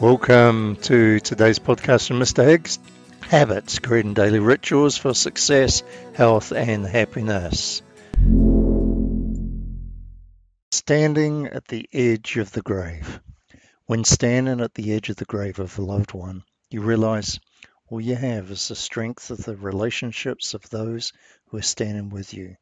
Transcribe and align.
Welcome 0.00 0.76
to 0.82 1.18
today's 1.18 1.58
podcast 1.58 2.06
from 2.06 2.20
Mr. 2.20 2.46
Higgs 2.46 2.78
Habits, 3.22 3.80
creating 3.80 4.14
daily 4.14 4.38
rituals 4.38 4.96
for 4.96 5.12
success, 5.12 5.82
health, 6.14 6.52
and 6.52 6.86
happiness. 6.86 7.82
Standing 10.70 11.48
at 11.48 11.66
the 11.66 11.88
edge 11.92 12.36
of 12.36 12.52
the 12.52 12.62
grave. 12.62 13.20
When 13.86 14.04
standing 14.04 14.60
at 14.60 14.72
the 14.74 14.92
edge 14.92 15.08
of 15.08 15.16
the 15.16 15.24
grave 15.24 15.58
of 15.58 15.76
a 15.76 15.82
loved 15.82 16.14
one, 16.14 16.44
you 16.70 16.80
realize 16.80 17.40
all 17.88 18.00
you 18.00 18.14
have 18.14 18.52
is 18.52 18.68
the 18.68 18.76
strength 18.76 19.32
of 19.32 19.42
the 19.42 19.56
relationships 19.56 20.54
of 20.54 20.70
those 20.70 21.12
who 21.48 21.56
are 21.56 21.62
standing 21.62 22.08
with 22.08 22.32
you. 22.34 22.54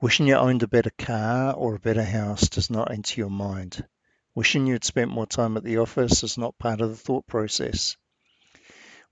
Wishing 0.00 0.26
you 0.26 0.34
owned 0.34 0.64
a 0.64 0.66
better 0.66 0.90
car 0.98 1.54
or 1.54 1.76
a 1.76 1.78
better 1.78 2.02
house 2.02 2.48
does 2.48 2.68
not 2.68 2.90
enter 2.90 3.20
your 3.20 3.30
mind. 3.30 3.86
Wishing 4.34 4.66
you'd 4.66 4.84
spent 4.84 5.10
more 5.10 5.26
time 5.26 5.58
at 5.58 5.62
the 5.62 5.76
office 5.76 6.22
is 6.22 6.38
not 6.38 6.58
part 6.58 6.80
of 6.80 6.88
the 6.88 6.96
thought 6.96 7.26
process. 7.26 7.98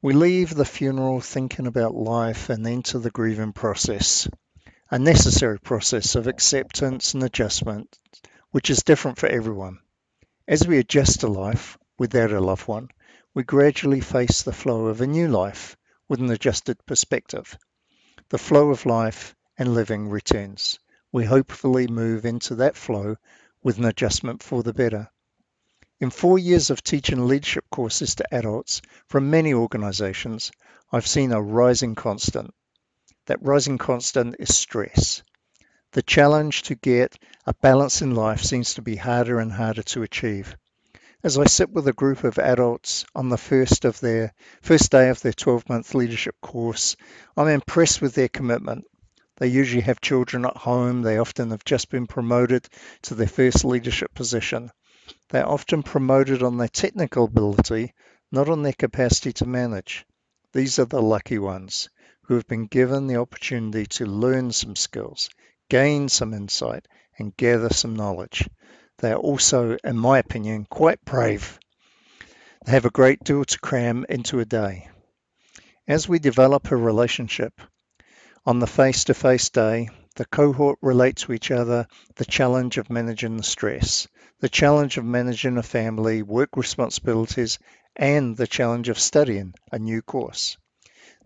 We 0.01 0.15
leave 0.15 0.55
the 0.55 0.65
funeral 0.65 1.21
thinking 1.21 1.67
about 1.67 1.95
life 1.95 2.49
and 2.49 2.67
enter 2.67 2.99
the 2.99 3.11
grieving 3.11 3.53
process, 3.53 4.27
a 4.91 4.99
necessary 4.99 5.61
process 5.61 6.15
of 6.15 6.27
acceptance 6.27 7.13
and 7.13 7.23
adjustment, 7.23 7.99
which 8.51 8.71
is 8.71 8.83
different 8.83 9.19
for 9.19 9.27
everyone. 9.27 9.81
As 10.49 10.67
we 10.67 10.79
adjust 10.79 11.21
to 11.21 11.27
life 11.29 11.77
without 11.99 12.33
a 12.33 12.41
loved 12.41 12.67
one, 12.67 12.89
we 13.35 13.43
gradually 13.43 14.01
face 14.01 14.41
the 14.41 14.55
flow 14.55 14.87
of 14.87 15.03
a 15.03 15.07
new 15.07 15.29
life 15.29 15.77
with 16.09 16.21
an 16.21 16.31
adjusted 16.31 16.79
perspective. 16.87 17.59
The 18.31 18.39
flow 18.39 18.71
of 18.71 18.87
life 18.87 19.37
and 19.59 19.75
living 19.75 20.09
returns. 20.09 20.79
We 21.13 21.27
hopefully 21.27 21.89
move 21.89 22.25
into 22.25 22.55
that 22.55 22.75
flow 22.75 23.17
with 23.63 23.79
an 23.79 23.85
adjustment 23.85 24.43
for 24.43 24.63
the 24.63 24.73
better. 24.73 25.11
In 26.01 26.11
four 26.11 26.39
years 26.39 26.71
of 26.71 26.83
teaching 26.83 27.27
leadership 27.27 27.65
courses 27.71 28.15
to 28.15 28.35
adults 28.35 28.81
from 29.07 29.31
many 29.31 29.53
organizations, 29.53 30.51
I've 30.91 31.07
seen 31.07 31.33
a 31.33 31.43
rising 31.43 31.95
constant. 31.95 32.55
That 33.27 33.43
rising 33.43 33.77
constant 33.77 34.37
is 34.39 34.57
stress. 34.57 35.23
The 35.93 36.03
challenge 36.03 36.63
to 36.63 36.75
get 36.75 37.19
a 37.47 37.53
balance 37.53 38.01
in 38.01 38.15
life 38.15 38.43
seems 38.43 38.75
to 38.75 38.83
be 38.83 38.97
harder 38.97 39.41
and 39.41 39.53
harder 39.53 39.83
to 39.83 40.03
achieve. 40.03 40.57
As 41.23 41.37
I 41.37 41.45
sit 41.45 41.71
with 41.71 41.87
a 41.87 41.93
group 41.93 42.25
of 42.25 42.39
adults 42.39 43.05
on 43.15 43.29
the 43.29 43.37
first 43.37 43.85
of 43.85 44.01
their 44.01 44.33
first 44.63 44.91
day 44.91 45.11
of 45.11 45.21
their 45.21 45.33
12-month 45.33 45.95
leadership 45.95 46.35
course, 46.41 46.97
I'm 47.37 47.49
impressed 47.49 48.01
with 48.01 48.15
their 48.15 48.29
commitment 48.29 48.87
they 49.41 49.49
usually 49.49 49.81
have 49.81 50.03
children 50.03 50.45
at 50.45 50.57
home. 50.59 51.01
They 51.01 51.17
often 51.17 51.51
have 51.51 51.65
just 51.65 51.89
been 51.89 52.07
promoted 52.07 52.69
to 53.03 53.15
their 53.15 53.27
first 53.27 53.65
leadership 53.65 54.13
position. 54.15 54.71
They're 55.31 55.49
often 55.49 55.83
promoted 55.83 56.43
on 56.43 56.59
their 56.59 56.69
technical 56.69 57.25
ability, 57.25 57.95
not 58.31 58.51
on 58.51 58.63
their 58.63 58.75
capacity 58.75 59.33
to 59.33 59.47
manage. 59.47 60.05
These 60.53 60.79
are 60.79 60.85
the 60.85 61.01
lucky 61.01 61.39
ones 61.39 61.89
who 62.25 62.35
have 62.35 62.47
been 62.47 62.67
given 62.67 63.07
the 63.07 63.17
opportunity 63.17 63.87
to 63.87 64.05
learn 64.05 64.53
some 64.53 64.77
skills, 64.77 65.31
gain 65.71 66.11
some 66.11 66.35
insight, 66.35 66.87
and 67.19 67.35
gather 67.35 67.71
some 67.71 67.97
knowledge. 67.97 68.47
They 68.99 69.11
are 69.11 69.19
also, 69.19 69.79
in 69.83 69.97
my 69.97 70.19
opinion, 70.19 70.67
quite 70.69 71.03
brave. 71.07 71.59
They 72.67 72.73
have 72.73 72.85
a 72.85 72.91
great 72.91 73.25
deal 73.25 73.47
to 73.47 73.59
cram 73.59 74.05
into 74.07 74.41
a 74.41 74.45
day. 74.45 74.91
As 75.89 76.07
we 76.07 76.19
develop 76.19 76.71
a 76.71 76.77
relationship, 76.77 77.59
on 78.47 78.59
the 78.59 78.67
face-to-face 78.67 79.51
day, 79.51 79.89
the 80.17 80.25
cohort 80.25 80.79
relate 80.81 81.17
to 81.17 81.33
each 81.33 81.51
other 81.51 81.87
the 82.17 82.25
challenge 82.25 82.79
of 82.79 82.91
managing 82.91 83.37
the 83.37 83.43
stress, 83.43 84.09
the 84.41 84.49
challenge 84.49 84.97
of 84.97 85.05
managing 85.05 85.59
a 85.59 85.63
family, 85.63 86.23
work 86.23 86.57
responsibilities, 86.57 87.59
and 87.97 88.37
the 88.37 88.47
challenge 88.47 88.89
of 88.89 88.99
studying 88.99 89.53
a 89.71 89.79
new 89.79 90.01
course. 90.01 90.57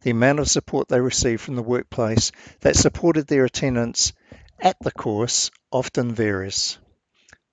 The 0.03 0.11
amount 0.11 0.41
of 0.41 0.51
support 0.51 0.89
they 0.89 1.01
receive 1.01 1.41
from 1.41 1.57
the 1.57 1.63
workplace 1.63 2.33
that 2.61 2.77
supported 2.77 3.27
their 3.27 3.45
attendance 3.45 4.13
at 4.59 4.77
the 4.81 4.93
course 4.93 5.51
often 5.71 6.13
varies. 6.13 6.79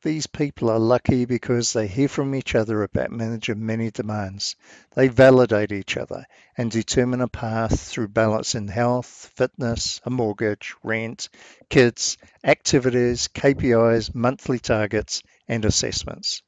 These 0.03 0.25
people 0.25 0.71
are 0.71 0.79
lucky 0.79 1.25
because 1.25 1.73
they 1.73 1.85
hear 1.85 2.07
from 2.07 2.33
each 2.33 2.55
other 2.55 2.81
about 2.81 3.11
managing 3.11 3.63
many 3.63 3.91
demands. 3.91 4.55
They 4.95 5.09
validate 5.09 5.71
each 5.71 5.95
other 5.95 6.25
and 6.57 6.71
determine 6.71 7.21
a 7.21 7.27
path 7.27 7.79
through 7.79 8.07
balancing 8.07 8.67
health, 8.67 9.31
fitness, 9.35 10.01
a 10.03 10.09
mortgage, 10.09 10.73
rent, 10.81 11.29
kids, 11.69 12.17
activities, 12.43 13.27
KPIs, 13.27 14.15
monthly 14.15 14.57
targets, 14.57 15.21
and 15.47 15.65
assessments. 15.65 16.41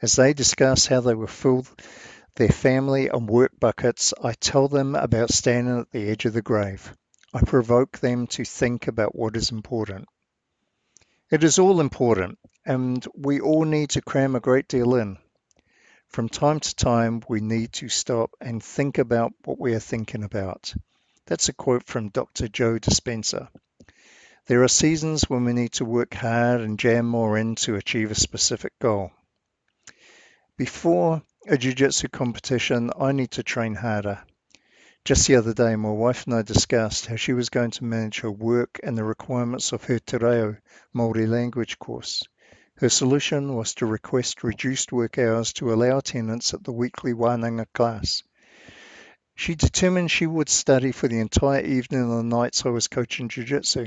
As 0.00 0.14
they 0.14 0.32
discuss 0.32 0.86
how 0.86 1.00
they 1.00 1.14
will 1.14 1.26
fill 1.26 1.66
their 2.36 2.50
family 2.50 3.08
and 3.08 3.28
work 3.28 3.58
buckets, 3.58 4.14
I 4.22 4.32
tell 4.34 4.68
them 4.68 4.94
about 4.94 5.30
standing 5.30 5.80
at 5.80 5.90
the 5.90 6.08
edge 6.08 6.24
of 6.24 6.34
the 6.34 6.42
grave. 6.42 6.96
I 7.34 7.40
provoke 7.40 7.98
them 7.98 8.28
to 8.28 8.44
think 8.44 8.86
about 8.86 9.16
what 9.16 9.34
is 9.34 9.50
important. 9.50 10.06
It 11.28 11.42
is 11.42 11.58
all 11.58 11.80
important, 11.80 12.38
and 12.64 13.04
we 13.16 13.40
all 13.40 13.64
need 13.64 13.90
to 13.90 14.00
cram 14.00 14.36
a 14.36 14.40
great 14.40 14.68
deal 14.68 14.94
in. 14.94 15.18
From 16.06 16.28
time 16.28 16.60
to 16.60 16.76
time, 16.76 17.20
we 17.28 17.40
need 17.40 17.72
to 17.74 17.88
stop 17.88 18.30
and 18.40 18.62
think 18.62 18.98
about 18.98 19.32
what 19.44 19.58
we 19.58 19.74
are 19.74 19.80
thinking 19.80 20.22
about. 20.22 20.72
That's 21.26 21.48
a 21.48 21.52
quote 21.52 21.84
from 21.84 22.10
Dr. 22.10 22.46
Joe 22.46 22.78
Dispenza. 22.78 23.48
There 24.46 24.62
are 24.62 24.68
seasons 24.68 25.28
when 25.28 25.44
we 25.44 25.52
need 25.52 25.72
to 25.72 25.84
work 25.84 26.14
hard 26.14 26.60
and 26.60 26.78
jam 26.78 27.06
more 27.06 27.36
in 27.36 27.56
to 27.56 27.74
achieve 27.74 28.12
a 28.12 28.14
specific 28.14 28.78
goal. 28.78 29.10
Before 30.56 31.22
a 31.48 31.58
jiu-jitsu 31.58 32.06
competition, 32.06 32.92
I 32.96 33.10
need 33.10 33.32
to 33.32 33.42
train 33.42 33.74
harder. 33.74 34.22
Just 35.06 35.28
the 35.28 35.36
other 35.36 35.54
day, 35.54 35.76
my 35.76 35.92
wife 35.92 36.26
and 36.26 36.34
I 36.34 36.42
discussed 36.42 37.06
how 37.06 37.14
she 37.14 37.32
was 37.32 37.48
going 37.48 37.70
to 37.70 37.84
manage 37.84 38.22
her 38.22 38.30
work 38.32 38.80
and 38.82 38.98
the 38.98 39.04
requirements 39.04 39.70
of 39.70 39.84
her 39.84 40.00
Te 40.00 40.16
Reo 40.16 40.56
Māori 40.92 41.28
language 41.28 41.78
course. 41.78 42.24
Her 42.78 42.88
solution 42.88 43.54
was 43.54 43.74
to 43.74 43.86
request 43.86 44.42
reduced 44.42 44.90
work 44.90 45.16
hours 45.16 45.52
to 45.52 45.72
allow 45.72 45.98
attendance 45.98 46.52
at 46.54 46.64
the 46.64 46.72
weekly 46.72 47.12
Wānanga 47.12 47.66
class. 47.72 48.24
She 49.36 49.54
determined 49.54 50.10
she 50.10 50.26
would 50.26 50.48
study 50.48 50.90
for 50.90 51.06
the 51.06 51.20
entire 51.20 51.64
evening 51.64 52.10
on 52.10 52.28
the 52.28 52.36
nights 52.36 52.66
I 52.66 52.70
was 52.70 52.88
coaching 52.88 53.28
Jiu-Jitsu. 53.28 53.86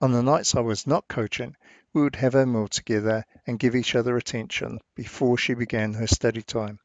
On 0.00 0.10
the 0.10 0.24
nights 0.24 0.56
I 0.56 0.62
was 0.62 0.84
not 0.84 1.06
coaching, 1.06 1.54
we 1.92 2.02
would 2.02 2.16
have 2.16 2.34
a 2.34 2.44
meal 2.44 2.66
together 2.66 3.24
and 3.46 3.60
give 3.60 3.76
each 3.76 3.94
other 3.94 4.16
attention 4.16 4.80
before 4.96 5.38
she 5.38 5.54
began 5.54 5.92
her 5.92 6.08
study 6.08 6.42
time. 6.42 6.80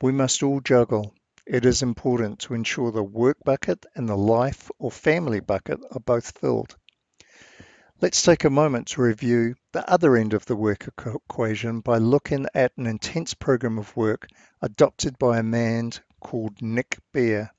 We 0.00 0.10
must 0.10 0.42
all 0.42 0.58
juggle 0.58 1.14
it 1.52 1.66
is 1.66 1.82
important 1.82 2.38
to 2.38 2.54
ensure 2.54 2.90
the 2.90 3.02
work 3.02 3.36
bucket 3.44 3.84
and 3.94 4.08
the 4.08 4.16
life 4.16 4.70
or 4.78 4.90
family 4.90 5.38
bucket 5.38 5.78
are 5.90 6.00
both 6.00 6.38
filled. 6.38 6.74
Let's 8.00 8.22
take 8.22 8.44
a 8.44 8.48
moment 8.48 8.86
to 8.88 9.02
review 9.02 9.56
the 9.72 9.86
other 9.86 10.16
end 10.16 10.32
of 10.32 10.46
the 10.46 10.56
work 10.56 10.88
equation 10.88 11.80
by 11.80 11.98
looking 11.98 12.46
at 12.54 12.72
an 12.78 12.86
intense 12.86 13.34
program 13.34 13.76
of 13.76 13.94
work 13.94 14.28
adopted 14.62 15.18
by 15.18 15.38
a 15.38 15.42
man 15.42 15.92
called 16.20 16.62
Nick 16.62 16.96
Bare. 17.12 17.52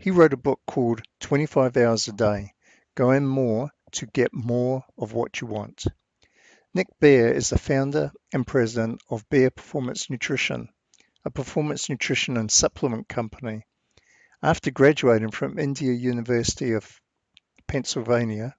He 0.00 0.10
wrote 0.10 0.32
a 0.32 0.36
book 0.36 0.58
called 0.66 1.02
25 1.20 1.76
Hours 1.76 2.08
a 2.08 2.12
Day, 2.14 2.52
Going 2.96 3.26
More 3.26 3.70
to 3.92 4.06
Get 4.06 4.34
More 4.34 4.84
of 4.98 5.12
What 5.12 5.40
You 5.40 5.46
Want. 5.46 5.84
Nick 6.74 6.88
Bare 6.98 7.32
is 7.32 7.50
the 7.50 7.58
founder 7.58 8.10
and 8.32 8.44
president 8.44 9.02
of 9.08 9.28
Bare 9.28 9.50
Performance 9.50 10.10
Nutrition, 10.10 10.68
a 11.26 11.30
performance 11.30 11.90
nutrition 11.90 12.36
and 12.36 12.52
supplement 12.52 13.08
company. 13.08 13.66
After 14.40 14.70
graduating 14.70 15.32
from 15.32 15.58
Indiana 15.58 15.96
University 15.96 16.70
of 16.74 17.00
Pennsylvania 17.66 18.54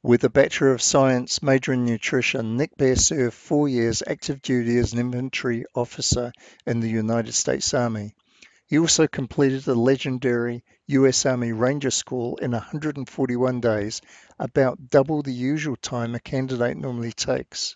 with 0.00 0.22
a 0.22 0.30
Bachelor 0.30 0.70
of 0.70 0.80
Science 0.80 1.42
major 1.42 1.72
in 1.72 1.86
nutrition, 1.86 2.56
Nick 2.56 2.76
Bare 2.76 2.94
served 2.94 3.34
four 3.34 3.68
years 3.68 4.00
active 4.06 4.42
duty 4.42 4.78
as 4.78 4.92
an 4.92 5.00
infantry 5.00 5.64
officer 5.74 6.30
in 6.66 6.78
the 6.78 6.88
United 6.88 7.32
States 7.32 7.74
Army. 7.74 8.14
He 8.68 8.78
also 8.78 9.08
completed 9.08 9.64
the 9.64 9.74
legendary 9.74 10.62
U.S. 10.86 11.26
Army 11.26 11.50
Ranger 11.50 11.90
School 11.90 12.36
in 12.36 12.52
141 12.52 13.60
days, 13.60 14.00
about 14.38 14.88
double 14.88 15.22
the 15.22 15.32
usual 15.32 15.74
time 15.74 16.14
a 16.14 16.20
candidate 16.20 16.76
normally 16.76 17.12
takes. 17.12 17.74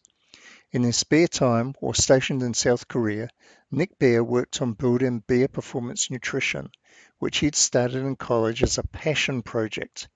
In 0.70 0.82
his 0.82 0.99
spare 0.99 1.29
time, 1.29 1.75
while 1.81 1.94
stationed 1.94 2.43
in 2.43 2.53
South 2.53 2.88
Korea, 2.88 3.31
Nick 3.70 3.99
Bare 3.99 4.23
worked 4.23 4.61
on 4.61 4.75
building 4.75 5.20
Bare 5.26 5.49
Performance 5.49 6.11
Nutrition, 6.11 6.70
which 7.19 7.38
he'd 7.38 7.55
started 7.55 8.05
in 8.05 8.17
college 8.17 8.62
as 8.62 8.76
a 8.76 8.82
passion 8.82 9.43
project. 9.43 10.09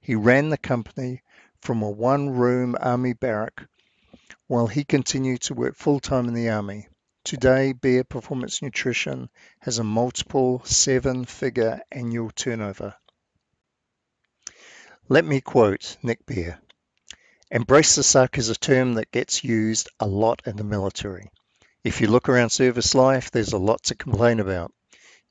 He 0.00 0.16
ran 0.16 0.48
the 0.48 0.58
company 0.58 1.22
from 1.60 1.82
a 1.82 1.90
one-room 1.90 2.74
Army 2.80 3.12
barrack 3.12 3.66
while 4.48 4.66
he 4.66 4.82
continued 4.82 5.42
to 5.42 5.54
work 5.54 5.76
full-time 5.76 6.26
in 6.26 6.34
the 6.34 6.48
Army. 6.48 6.88
Today, 7.22 7.72
Bare 7.72 8.02
Performance 8.02 8.62
Nutrition 8.62 9.30
has 9.60 9.78
a 9.78 9.84
multiple 9.84 10.62
seven-figure 10.64 11.82
annual 11.92 12.30
turnover. 12.30 12.96
Let 15.08 15.24
me 15.24 15.40
quote 15.40 15.98
Nick 16.02 16.26
Bare. 16.26 16.60
Embrace 17.52 17.96
the 17.96 18.04
suck 18.04 18.38
is 18.38 18.48
a 18.48 18.54
term 18.54 18.94
that 18.94 19.10
gets 19.10 19.42
used 19.42 19.88
a 19.98 20.06
lot 20.06 20.40
in 20.46 20.54
the 20.54 20.62
military. 20.62 21.32
If 21.82 22.00
you 22.00 22.06
look 22.06 22.28
around 22.28 22.50
service 22.50 22.94
life, 22.94 23.32
there's 23.32 23.52
a 23.52 23.58
lot 23.58 23.82
to 23.84 23.96
complain 23.96 24.38
about. 24.38 24.72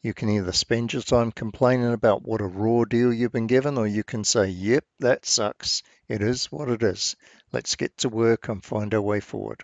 You 0.02 0.14
can 0.14 0.28
either 0.28 0.52
spend 0.52 0.92
your 0.92 1.02
time 1.02 1.32
complaining 1.32 1.94
about 1.94 2.24
what 2.24 2.42
a 2.42 2.46
raw 2.46 2.84
deal 2.84 3.14
you've 3.14 3.32
been 3.32 3.48
given, 3.48 3.78
or 3.78 3.88
you 3.88 4.04
can 4.04 4.26
say, 4.26 4.48
Yep, 4.48 4.84
that 5.00 5.26
sucks. 5.26 5.82
It 6.10 6.22
is 6.22 6.52
what 6.52 6.68
it 6.68 6.84
is. 6.84 7.16
Let's 7.54 7.78
get 7.78 7.98
to 8.00 8.10
work 8.10 8.50
and 8.50 8.62
find 8.62 8.94
our 8.94 9.02
way 9.02 9.22
forward. 9.22 9.64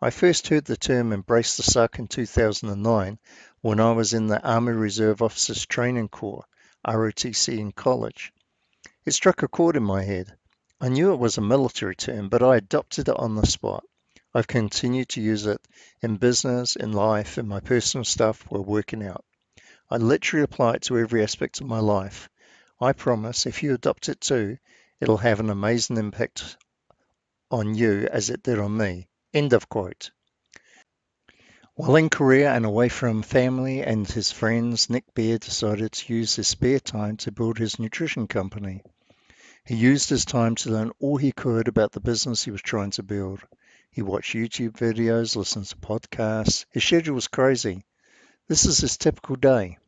I 0.00 0.10
first 0.10 0.48
heard 0.48 0.64
the 0.64 0.76
term 0.76 1.12
embrace 1.12 1.56
the 1.56 1.62
suck 1.62 2.00
in 2.00 2.08
2009 2.08 3.20
when 3.60 3.78
I 3.78 3.92
was 3.92 4.14
in 4.14 4.26
the 4.26 4.42
Army 4.42 4.72
Reserve 4.72 5.22
Officers 5.22 5.64
Training 5.64 6.08
Corps, 6.08 6.44
ROTC, 6.84 7.56
in 7.56 7.70
college. 7.70 8.32
It 9.04 9.12
struck 9.12 9.44
a 9.44 9.48
chord 9.48 9.76
in 9.76 9.84
my 9.84 10.02
head. 10.02 10.36
I 10.80 10.88
knew 10.88 11.12
it 11.12 11.18
was 11.18 11.36
a 11.36 11.40
military 11.40 11.96
term, 11.96 12.28
but 12.28 12.40
I 12.40 12.56
adopted 12.56 13.08
it 13.08 13.16
on 13.16 13.34
the 13.34 13.46
spot. 13.46 13.84
I've 14.32 14.46
continued 14.46 15.08
to 15.10 15.20
use 15.20 15.44
it 15.44 15.60
in 16.02 16.18
business, 16.18 16.76
in 16.76 16.92
life, 16.92 17.36
in 17.36 17.48
my 17.48 17.58
personal 17.58 18.04
stuff 18.04 18.42
while 18.48 18.62
working 18.62 19.02
out. 19.02 19.24
I 19.90 19.96
literally 19.96 20.44
apply 20.44 20.74
it 20.74 20.82
to 20.82 20.98
every 20.98 21.22
aspect 21.24 21.60
of 21.60 21.66
my 21.66 21.80
life. 21.80 22.28
I 22.80 22.92
promise 22.92 23.44
if 23.44 23.64
you 23.64 23.74
adopt 23.74 24.08
it 24.08 24.20
too, 24.20 24.58
it'll 25.00 25.16
have 25.16 25.40
an 25.40 25.50
amazing 25.50 25.96
impact 25.96 26.56
on 27.50 27.74
you 27.74 28.06
as 28.12 28.30
it 28.30 28.44
did 28.44 28.60
on 28.60 28.76
me. 28.76 29.08
End 29.34 29.54
of 29.54 29.68
quote. 29.68 30.12
While 31.74 31.96
in 31.96 32.08
Korea 32.08 32.52
and 32.52 32.64
away 32.64 32.88
from 32.88 33.22
family 33.22 33.82
and 33.82 34.06
his 34.06 34.30
friends, 34.30 34.88
Nick 34.88 35.12
Bare 35.14 35.38
decided 35.38 35.90
to 35.90 36.14
use 36.14 36.36
his 36.36 36.46
spare 36.46 36.78
time 36.80 37.16
to 37.18 37.32
build 37.32 37.58
his 37.58 37.80
nutrition 37.80 38.28
company. 38.28 38.82
He 39.64 39.74
used 39.74 40.08
his 40.08 40.24
time 40.24 40.54
to 40.56 40.70
learn 40.70 40.92
all 41.00 41.16
he 41.16 41.32
could 41.32 41.68
about 41.68 41.92
the 41.92 42.00
business 42.00 42.42
he 42.42 42.50
was 42.50 42.62
trying 42.62 42.90
to 42.92 43.02
build. 43.02 43.40
He 43.90 44.02
watched 44.02 44.34
YouTube 44.34 44.72
videos, 44.72 45.34
listened 45.34 45.66
to 45.66 45.76
podcasts. 45.76 46.64
His 46.70 46.84
schedule 46.84 47.14
was 47.14 47.28
crazy. 47.28 47.84
This 48.46 48.64
is 48.64 48.78
his 48.78 48.96
typical 48.96 49.36
day. 49.36 49.78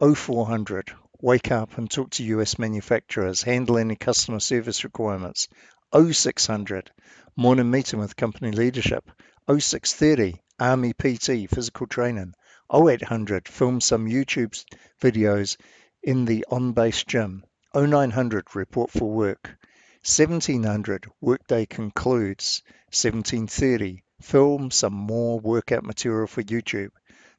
0400, 0.00 0.92
wake 1.20 1.52
up 1.52 1.78
and 1.78 1.90
talk 1.90 2.10
to 2.10 2.24
US 2.24 2.58
manufacturers, 2.58 3.42
handle 3.42 3.78
any 3.78 3.96
customer 3.96 4.40
service 4.40 4.82
requirements. 4.84 5.48
0600, 5.94 6.90
morning 7.36 7.70
meeting 7.70 8.00
with 8.00 8.16
company 8.16 8.50
leadership. 8.50 9.08
0630, 9.46 10.40
Army 10.58 10.92
PT, 10.92 11.48
physical 11.48 11.86
training. 11.86 12.34
0800, 12.74 13.46
film 13.46 13.80
some 13.80 14.06
YouTube 14.06 14.60
videos 15.00 15.56
in 16.02 16.24
the 16.24 16.44
on 16.50 16.72
base 16.72 17.04
gym. 17.04 17.44
0900, 17.74 18.54
report 18.54 18.90
for 18.90 19.10
work. 19.10 19.56
1700, 20.04 21.06
workday 21.20 21.66
concludes. 21.66 22.62
1730, 22.86 24.04
film 24.20 24.70
some 24.70 24.94
more 24.94 25.40
workout 25.40 25.84
material 25.84 26.26
for 26.26 26.42
YouTube. 26.42 26.90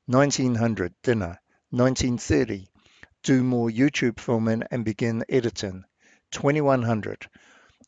1900 0.07 0.93
dinner, 1.01 1.39
1930 1.71 2.67
do 3.25 3.41
more 3.41 3.71
YouTube 3.71 4.19
filming 4.19 4.61
and 4.69 4.85
begin 4.85 5.25
editing. 5.27 5.83
2100 6.29 7.27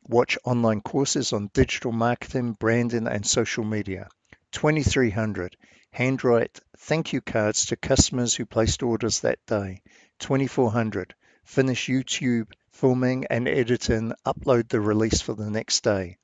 watch 0.09 0.35
online 0.43 0.81
courses 0.81 1.31
on 1.31 1.51
digital 1.53 1.91
marketing, 1.91 2.53
branding 2.53 3.05
and 3.05 3.23
social 3.23 3.63
media. 3.63 4.07
2300 4.53 5.55
handwrite 5.91 6.59
thank 6.79 7.13
you 7.13 7.21
cards 7.21 7.67
to 7.67 7.75
customers 7.75 8.33
who 8.33 8.47
placed 8.47 8.81
orders 8.81 9.19
that 9.19 9.37
day. 9.45 9.79
2400 10.17 11.13
finish 11.47 11.87
YouTube 11.87 12.51
filming 12.71 13.25
and 13.29 13.47
editing, 13.47 14.11
upload 14.25 14.67
the 14.67 14.81
release 14.81 15.21
for 15.21 15.33
the 15.33 15.49
next 15.49 15.81
day. 15.81 16.17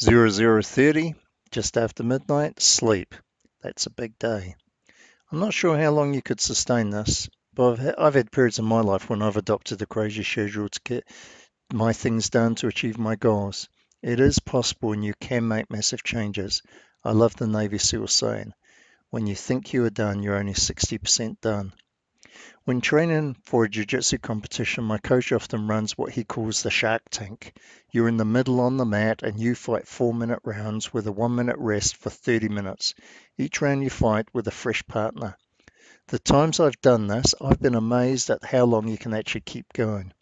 0030 0.00 1.14
just 1.50 1.78
after 1.78 2.04
midnight, 2.04 2.60
sleep. 2.60 3.14
That's 3.62 3.86
a 3.86 3.90
big 3.90 4.18
day. 4.18 4.54
I'm 5.32 5.40
not 5.40 5.54
sure 5.54 5.78
how 5.78 5.90
long 5.90 6.12
you 6.12 6.22
could 6.22 6.40
sustain 6.40 6.90
this, 6.90 7.28
but 7.54 7.80
I've, 7.80 7.94
I've 7.98 8.14
had 8.14 8.30
periods 8.30 8.58
in 8.58 8.66
my 8.66 8.80
life 8.80 9.08
when 9.08 9.22
I've 9.22 9.38
adopted 9.38 9.80
a 9.80 9.86
crazy 9.86 10.22
schedule 10.22 10.68
to 10.68 10.80
get 10.84 11.08
my 11.72 11.92
things 11.94 12.30
done 12.30 12.54
to 12.56 12.66
achieve 12.66 12.98
my 12.98 13.16
goals. 13.16 13.68
It 14.02 14.20
is 14.20 14.38
possible 14.38 14.92
and 14.92 15.04
you 15.04 15.14
can 15.18 15.48
make 15.48 15.70
massive 15.70 16.04
changes. 16.04 16.62
I 17.02 17.12
love 17.12 17.36
the 17.36 17.46
Navy 17.46 17.78
SEAL 17.78 18.08
saying, 18.08 18.52
when 19.10 19.26
you 19.26 19.34
think 19.34 19.72
you 19.72 19.84
are 19.84 19.90
done, 19.90 20.22
you're 20.22 20.36
only 20.36 20.52
60% 20.52 21.40
done. 21.40 21.72
When 22.68 22.82
training 22.82 23.36
for 23.44 23.64
a 23.64 23.68
jiu-jitsu 23.70 24.18
competition, 24.18 24.84
my 24.84 24.98
coach 24.98 25.32
often 25.32 25.68
runs 25.68 25.96
what 25.96 26.12
he 26.12 26.22
calls 26.22 26.62
the 26.62 26.70
shark 26.70 27.00
tank. 27.08 27.54
You're 27.92 28.08
in 28.08 28.18
the 28.18 28.26
middle 28.26 28.60
on 28.60 28.76
the 28.76 28.84
mat 28.84 29.22
and 29.22 29.40
you 29.40 29.54
fight 29.54 29.88
four 29.88 30.12
minute 30.12 30.40
rounds 30.44 30.92
with 30.92 31.06
a 31.06 31.12
one 31.12 31.34
minute 31.34 31.56
rest 31.56 31.96
for 31.96 32.10
30 32.10 32.50
minutes. 32.50 32.92
Each 33.38 33.62
round 33.62 33.84
you 33.84 33.88
fight 33.88 34.26
with 34.34 34.48
a 34.48 34.50
fresh 34.50 34.86
partner. 34.86 35.38
The 36.08 36.18
times 36.18 36.60
I've 36.60 36.78
done 36.82 37.06
this, 37.06 37.34
I've 37.40 37.58
been 37.58 37.74
amazed 37.74 38.28
at 38.28 38.44
how 38.44 38.66
long 38.66 38.86
you 38.86 38.98
can 38.98 39.14
actually 39.14 39.40
keep 39.46 39.72
going. 39.72 40.12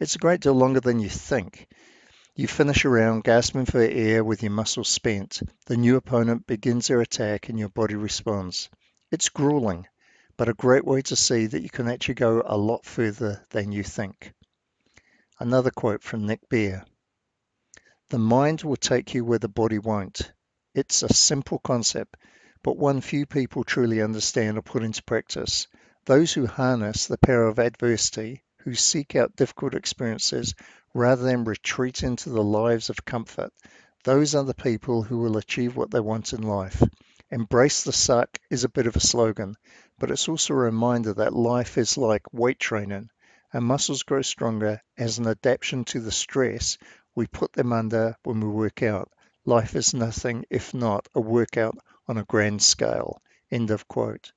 It's 0.00 0.16
a 0.16 0.18
great 0.18 0.40
deal 0.40 0.54
longer 0.54 0.80
than 0.80 0.98
you 0.98 1.08
think. 1.08 1.68
You 2.34 2.48
finish 2.48 2.84
a 2.84 2.88
round 2.88 3.22
gasping 3.22 3.66
for 3.66 3.78
air 3.78 4.24
with 4.24 4.42
your 4.42 4.50
muscles 4.50 4.88
spent. 4.88 5.40
The 5.66 5.76
new 5.76 5.94
opponent 5.94 6.48
begins 6.48 6.88
their 6.88 7.02
attack 7.02 7.50
and 7.50 7.56
your 7.56 7.68
body 7.68 7.94
responds. 7.94 8.68
It's 9.12 9.28
grueling 9.28 9.86
but 10.36 10.48
a 10.48 10.54
great 10.54 10.84
way 10.84 11.00
to 11.02 11.14
see 11.16 11.46
that 11.46 11.62
you 11.62 11.70
can 11.70 11.88
actually 11.88 12.14
go 12.14 12.42
a 12.44 12.56
lot 12.56 12.84
further 12.84 13.44
than 13.50 13.70
you 13.72 13.82
think. 13.82 14.32
Another 15.38 15.70
quote 15.70 16.02
from 16.02 16.26
Nick 16.26 16.48
Bare 16.48 16.84
The 18.10 18.18
mind 18.18 18.62
will 18.62 18.76
take 18.76 19.14
you 19.14 19.24
where 19.24 19.38
the 19.38 19.48
body 19.48 19.78
won't. 19.78 20.32
It's 20.74 21.02
a 21.02 21.12
simple 21.12 21.58
concept, 21.58 22.16
but 22.62 22.76
one 22.76 23.00
few 23.00 23.26
people 23.26 23.62
truly 23.62 24.02
understand 24.02 24.58
or 24.58 24.62
put 24.62 24.82
into 24.82 25.02
practice. 25.04 25.68
Those 26.06 26.32
who 26.32 26.46
harness 26.46 27.06
the 27.06 27.18
power 27.18 27.46
of 27.46 27.58
adversity, 27.58 28.42
who 28.58 28.74
seek 28.74 29.14
out 29.14 29.36
difficult 29.36 29.74
experiences 29.74 30.54
rather 30.94 31.22
than 31.22 31.44
retreat 31.44 32.02
into 32.02 32.30
the 32.30 32.42
lives 32.42 32.90
of 32.90 33.04
comfort, 33.04 33.52
those 34.04 34.34
are 34.34 34.44
the 34.44 34.54
people 34.54 35.02
who 35.02 35.18
will 35.18 35.36
achieve 35.36 35.76
what 35.76 35.90
they 35.90 36.00
want 36.00 36.32
in 36.32 36.42
life. 36.42 36.82
Embrace 37.30 37.84
the 37.84 37.92
suck 37.92 38.38
is 38.50 38.64
a 38.64 38.68
bit 38.68 38.86
of 38.86 38.96
a 38.96 39.00
slogan, 39.00 39.56
but 39.98 40.10
it's 40.10 40.28
also 40.28 40.54
a 40.54 40.58
reminder 40.58 41.14
that 41.14 41.32
life 41.32 41.78
is 41.78 41.96
like 41.96 42.32
weight 42.32 42.58
training 42.58 43.08
and 43.52 43.64
muscles 43.64 44.02
grow 44.02 44.20
stronger 44.20 44.82
as 44.98 45.18
an 45.18 45.26
adaptation 45.26 45.84
to 45.84 46.00
the 46.00 46.12
stress 46.12 46.76
we 47.14 47.26
put 47.26 47.52
them 47.52 47.72
under 47.72 48.16
when 48.24 48.40
we 48.40 48.48
work 48.48 48.82
out. 48.82 49.10
Life 49.44 49.76
is 49.76 49.94
nothing 49.94 50.44
if 50.50 50.74
not 50.74 51.08
a 51.14 51.20
workout 51.20 51.78
on 52.08 52.18
a 52.18 52.24
grand 52.24 52.62
scale. 52.62 53.22
End 53.50 53.70
of 53.70 53.86
quote. 53.86 54.32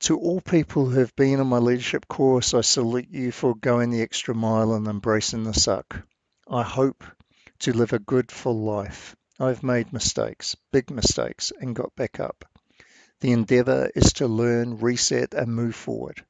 To 0.00 0.18
all 0.18 0.40
people 0.40 0.86
who 0.86 1.00
have 1.00 1.16
been 1.16 1.40
on 1.40 1.46
my 1.46 1.58
leadership 1.58 2.06
course, 2.06 2.54
I 2.54 2.60
salute 2.60 3.08
you 3.10 3.32
for 3.32 3.54
going 3.54 3.90
the 3.90 4.02
extra 4.02 4.34
mile 4.34 4.74
and 4.74 4.86
embracing 4.86 5.44
the 5.44 5.54
suck. 5.54 6.06
I 6.48 6.62
hope 6.62 7.04
to 7.60 7.72
live 7.72 7.92
a 7.92 7.98
good, 7.98 8.30
full 8.30 8.62
life. 8.62 9.16
I've 9.42 9.62
made 9.62 9.90
mistakes, 9.90 10.54
big 10.70 10.90
mistakes, 10.90 11.50
and 11.58 11.74
got 11.74 11.96
back 11.96 12.20
up. 12.20 12.44
The 13.20 13.32
endeavor 13.32 13.90
is 13.94 14.12
to 14.14 14.28
learn, 14.28 14.76
reset, 14.76 15.32
and 15.32 15.54
move 15.54 15.74
forward. 15.74 16.22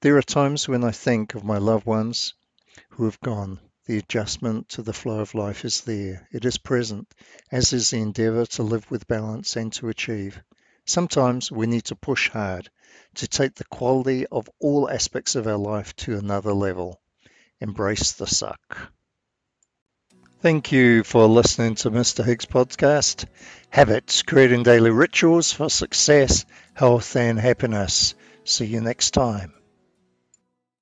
There 0.00 0.16
are 0.16 0.22
times 0.22 0.66
when 0.66 0.84
I 0.84 0.90
think 0.92 1.34
of 1.34 1.44
my 1.44 1.58
loved 1.58 1.84
ones 1.84 2.32
who 2.88 3.04
have 3.04 3.20
gone. 3.20 3.60
The 3.84 3.98
adjustment 3.98 4.70
to 4.70 4.82
the 4.82 4.94
flow 4.94 5.20
of 5.20 5.34
life 5.34 5.66
is 5.66 5.82
there. 5.82 6.26
It 6.32 6.46
is 6.46 6.56
present, 6.56 7.12
as 7.52 7.74
is 7.74 7.90
the 7.90 7.98
endeavor 7.98 8.46
to 8.46 8.62
live 8.62 8.90
with 8.90 9.06
balance 9.06 9.54
and 9.56 9.70
to 9.74 9.90
achieve. 9.90 10.40
Sometimes 10.86 11.52
we 11.52 11.66
need 11.66 11.84
to 11.84 11.94
push 11.94 12.30
hard 12.30 12.70
to 13.16 13.28
take 13.28 13.54
the 13.54 13.64
quality 13.64 14.26
of 14.28 14.48
all 14.60 14.88
aspects 14.88 15.34
of 15.34 15.46
our 15.46 15.58
life 15.58 15.94
to 15.96 16.16
another 16.16 16.54
level. 16.54 17.02
Embrace 17.60 18.12
the 18.12 18.26
suck. 18.26 18.92
Thank 20.46 20.70
you 20.70 21.02
for 21.02 21.26
listening 21.26 21.74
to 21.82 21.90
Mr. 21.90 22.22
Higgs 22.22 22.46
podcast. 22.46 23.24
Habits, 23.68 24.22
creating 24.22 24.62
daily 24.62 24.90
rituals 24.92 25.50
for 25.52 25.68
success, 25.68 26.46
health, 26.72 27.16
and 27.16 27.36
happiness. 27.36 28.14
See 28.44 28.66
you 28.66 28.80
next 28.80 29.10
time. 29.10 29.55